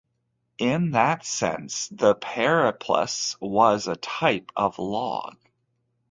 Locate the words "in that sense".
0.57-1.87